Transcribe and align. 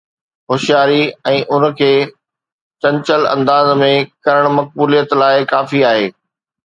هوشياري 0.51 1.01
۽ 1.31 1.41
ان 1.57 1.65
کي 1.81 1.89
چنچل 2.85 3.27
انداز 3.35 3.69
۾ 3.83 3.91
ڪرڻ 4.29 4.51
مقبوليت 4.59 5.15
لاءِ 5.23 5.45
ڪافي 5.53 5.85
آهي. 5.93 6.09